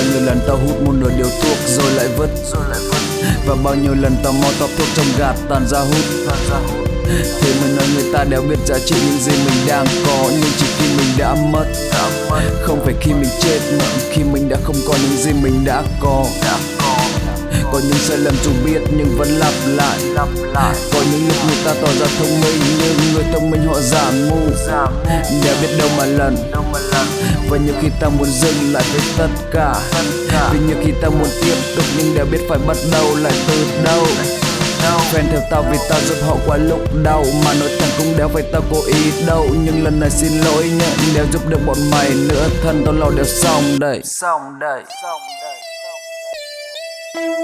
[0.00, 2.28] bao nhiêu lần tao hút một nửa điều thuốc rồi lại vứt.
[2.52, 5.78] Rồi lại vứt và bao nhiêu lần tao mò tóc thuốc trong gạt tàn ra
[5.78, 6.04] hút.
[6.28, 6.88] Tàn ra hút
[7.40, 10.50] thế mới nói người ta đều biết giá trị những gì mình đang có, nhưng
[10.58, 11.64] chỉ khi mình đã mất.
[12.62, 15.82] Không phải khi mình chết mà khi mình đã không có những gì mình đã
[16.00, 16.24] có.
[17.72, 19.98] Có những sai lầm dù biết nhưng vẫn lặp lại.
[20.00, 23.66] Lặp lại có những lúc người ta tỏ ra thông minh nhưng người thông minh
[23.66, 24.50] họ giả ngu.
[24.66, 24.92] Giảm
[25.62, 27.06] biết đâu mà lần đâu mà lần
[27.50, 29.74] và nhiều khi ta muốn dừng lại với tất cả.
[30.52, 33.82] Vì nhiều khi ta muốn tiếp tục nhưng đều biết phải bắt đầu lại từ
[33.84, 34.06] đâu.
[34.82, 38.16] Đâu Fan theo tao vì tao giúp họ qua lúc đau Mà nói thẳng cũng
[38.16, 39.46] đéo phải tao cố ý đâu.
[39.64, 42.48] Nhưng lần này xin lỗi nhé, Đéo giúp được bọn mày nữa.
[42.62, 44.00] Thân tao lo đều xong đây.
[44.04, 46.00] Xong đây xong đây xong
[47.16, 47.39] đây.